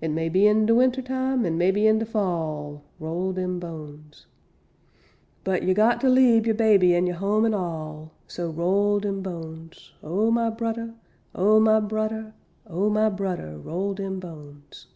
It 0.00 0.08
may 0.10 0.28
be 0.28 0.44
in 0.48 0.66
de 0.66 0.74
Winter 0.74 1.00
time, 1.02 1.44
and 1.46 1.56
maybe 1.56 1.86
in 1.86 2.00
de 2.00 2.04
Fall, 2.04 2.82
Roll 2.98 3.32
dem 3.32 3.60
bones. 3.60 4.26
But 5.44 5.62
yer 5.62 5.72
got 5.72 6.00
ter 6.00 6.08
leabe 6.08 6.46
yer 6.48 6.54
baby 6.54 6.96
an 6.96 7.06
yer 7.06 7.14
home 7.14 7.44
an 7.44 7.54
all 7.54 8.10
So 8.26 8.50
roll 8.50 8.98
dem 8.98 9.22
bones, 9.22 9.92
Oh 10.02 10.32
my 10.32 10.50
brudder, 10.50 10.94
Oh 11.32 11.60
my 11.60 11.78
brudder, 11.78 12.32
Oh 12.66 12.90
my 12.90 13.08
brudder, 13.08 13.56
_Roll 13.62 13.94
dem 13.94 14.18
bones! 14.18 14.88